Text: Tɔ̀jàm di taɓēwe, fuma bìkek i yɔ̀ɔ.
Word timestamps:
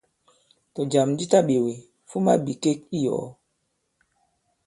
Tɔ̀jàm 0.73 1.09
di 1.17 1.25
taɓēwe, 1.31 1.73
fuma 2.09 2.33
bìkek 2.45 2.79
i 2.97 2.99
yɔ̀ɔ. 3.05 3.25